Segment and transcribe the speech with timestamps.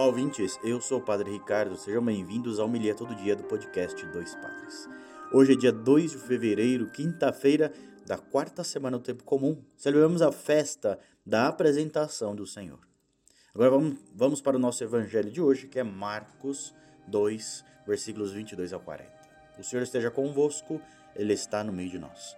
[0.00, 0.58] Olá, ouvintes.
[0.64, 1.76] Eu sou o Padre Ricardo.
[1.76, 4.88] Sejam bem-vindos ao Milha Todo Dia do podcast Dois Padres.
[5.30, 7.70] Hoje é dia 2 de fevereiro, quinta-feira
[8.06, 9.62] da quarta semana do Tempo Comum.
[9.76, 12.78] Celebramos a festa da apresentação do Senhor.
[13.54, 16.74] Agora vamos, vamos para o nosso evangelho de hoje, que é Marcos
[17.06, 19.12] 2, versículos 22 ao 40.
[19.58, 20.80] O Senhor esteja convosco,
[21.14, 22.34] Ele está no meio de nós.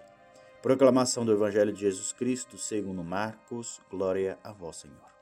[0.61, 5.22] Proclamação do Evangelho de Jesus Cristo, segundo Marcos, glória a vós, Senhor.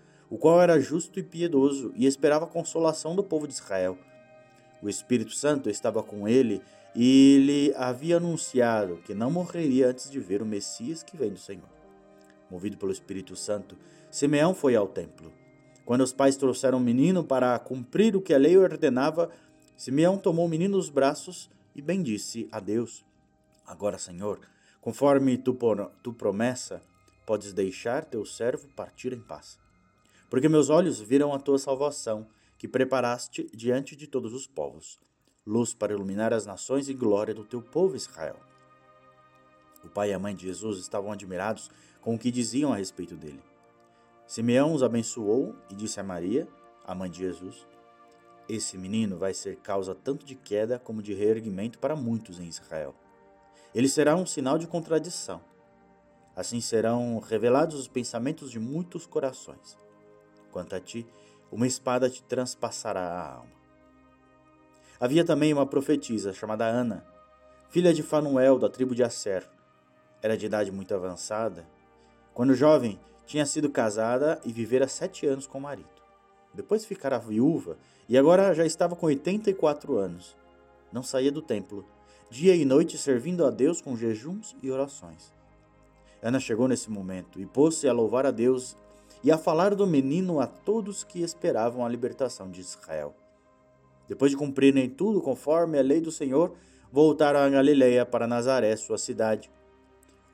[0.31, 3.97] o qual era justo e piedoso e esperava a consolação do povo de Israel.
[4.81, 6.61] O Espírito Santo estava com ele
[6.95, 11.37] e lhe havia anunciado que não morreria antes de ver o Messias que vem do
[11.37, 11.67] Senhor.
[12.49, 13.77] Movido pelo Espírito Santo,
[14.09, 15.33] Simeão foi ao templo.
[15.83, 19.29] Quando os pais trouxeram o menino para cumprir o que a lei ordenava,
[19.75, 23.03] Simeão tomou o menino nos braços e bendisse a Deus.
[23.67, 24.39] Agora, Senhor,
[24.79, 25.57] conforme tu,
[26.01, 26.81] tu promessa,
[27.25, 29.59] podes deixar teu servo partir em paz
[30.31, 32.25] porque meus olhos viram a tua salvação,
[32.57, 34.97] que preparaste diante de todos os povos,
[35.45, 38.37] luz para iluminar as nações e glória do teu povo Israel.
[39.83, 43.13] O pai e a mãe de Jesus estavam admirados com o que diziam a respeito
[43.13, 43.43] dele.
[44.25, 46.47] Simeão os abençoou e disse a Maria,
[46.85, 47.67] a mãe de Jesus:
[48.47, 52.95] Esse menino vai ser causa tanto de queda como de reerguimento para muitos em Israel.
[53.75, 55.41] Ele será um sinal de contradição.
[56.33, 59.81] Assim serão revelados os pensamentos de muitos corações.
[60.51, 61.05] Quanto a ti,
[61.51, 63.51] uma espada te transpassará a alma.
[64.99, 67.03] Havia também uma profetisa chamada Ana,
[67.69, 69.49] filha de Fanuel, da tribo de Asser.
[70.21, 71.65] Era de idade muito avançada.
[72.33, 75.89] Quando jovem, tinha sido casada e vivera sete anos com o marido.
[76.53, 77.77] Depois ficara viúva
[78.07, 80.35] e agora já estava com 84 anos.
[80.91, 81.85] Não saía do templo,
[82.29, 85.33] dia e noite servindo a Deus com jejuns e orações.
[86.21, 88.77] Ana chegou nesse momento e pôs-se a louvar a Deus
[89.23, 93.15] e a falar do menino a todos que esperavam a libertação de Israel.
[94.07, 96.55] Depois de cumprirem tudo conforme a lei do Senhor,
[96.91, 99.49] voltaram a Galiléia para Nazaré, sua cidade.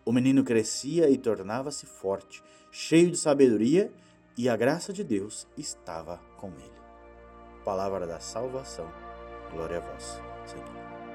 [0.06, 3.92] O menino crescia e tornava-se forte, cheio de sabedoria,
[4.38, 6.78] e a graça de Deus estava com ele.
[7.66, 8.88] Palavra da salvação.
[9.52, 11.06] Glória a vós, Senhor.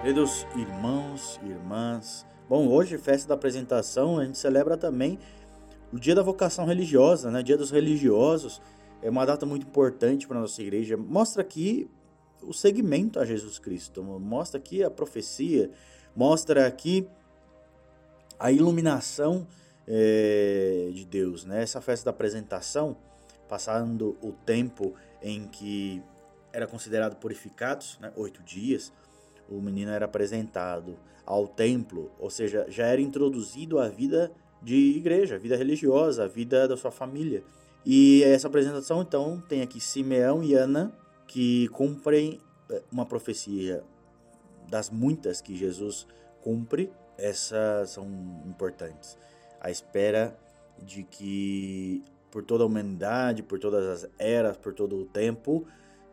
[0.00, 5.18] Queridos irmãos e irmãs, bom, hoje, festa da apresentação, a gente celebra também
[5.92, 7.42] o dia da vocação religiosa, né?
[7.42, 8.62] Dia dos religiosos.
[9.02, 10.96] É uma data muito importante para a nossa igreja.
[10.96, 11.90] Mostra aqui
[12.40, 15.68] o segmento a Jesus Cristo, mostra aqui a profecia,
[16.14, 17.08] mostra aqui
[18.38, 19.48] a iluminação
[19.84, 21.60] é, de Deus, né?
[21.60, 22.96] Essa festa da apresentação,
[23.48, 26.00] passando o tempo em que
[26.52, 28.12] era considerado purificados, né?
[28.16, 28.92] oito dias,
[29.48, 34.32] o menino era apresentado ao templo, ou seja, já era introduzido à vida
[34.62, 37.42] de igreja, à vida religiosa, à vida da sua família.
[37.84, 40.92] E essa apresentação, então, tem aqui Simeão e Ana,
[41.26, 43.82] que cumprem eh, uma profecia
[44.68, 46.06] das muitas que Jesus
[46.42, 48.06] cumpre, essas são
[48.46, 49.16] importantes.
[49.60, 50.38] A espera
[50.82, 55.66] de que por toda a humanidade, por todas as eras, por todo o tempo,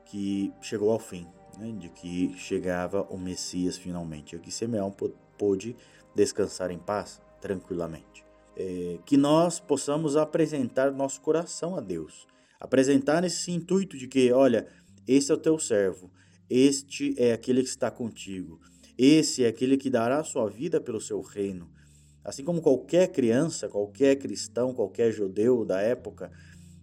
[0.06, 4.36] que chegou ao fim né, de que chegava o Messias finalmente.
[4.36, 4.94] Aqui Simeão
[5.38, 5.76] pôde
[6.16, 8.24] descansar em paz, tranquilamente.
[8.58, 12.26] É, que nós possamos apresentar nosso coração a Deus,
[12.60, 14.68] apresentar nesse intuito de que, olha,
[15.06, 16.10] esse é o teu servo,
[16.50, 18.62] este é aquele que está contigo,
[18.98, 21.70] esse é aquele que dará a sua vida pelo seu reino.
[22.24, 26.32] Assim como qualquer criança, qualquer cristão, qualquer judeu da época,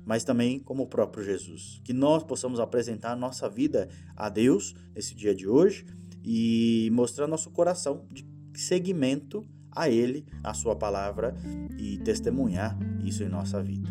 [0.05, 1.81] mas também como o próprio Jesus.
[1.85, 5.87] Que nós possamos apresentar nossa vida a Deus nesse dia de hoje
[6.25, 11.35] e mostrar nosso coração de seguimento a Ele, a Sua palavra
[11.79, 13.91] e testemunhar isso em nossa vida.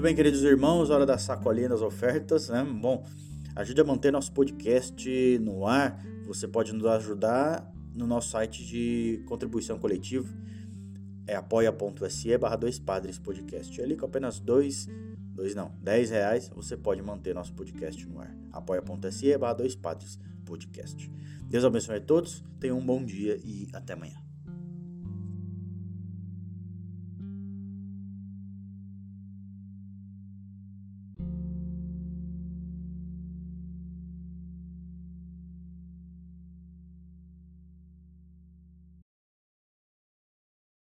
[0.00, 2.64] Muito bem, queridos irmãos, hora da sacolinha das ofertas, né?
[2.64, 3.04] Bom,
[3.54, 6.02] ajude a manter nosso podcast no ar.
[6.26, 10.28] Você pode nos ajudar no nosso site de contribuição coletiva,
[11.26, 13.80] é apoia.se barra dois padres podcast.
[13.80, 14.88] Ali com apenas dois,
[15.34, 18.34] dois não, dez reais você pode manter nosso podcast no ar.
[18.52, 21.10] apoia.se barra dois padres podcast.
[21.48, 24.29] Deus abençoe a todos, tenham um bom dia e até amanhã.